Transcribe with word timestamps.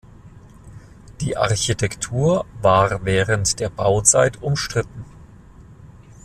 Die 1.19 1.37
Architektur 1.37 2.47
war 2.59 3.05
während 3.05 3.59
der 3.59 3.69
Bauzeit 3.69 4.41
umstritten. 4.41 5.05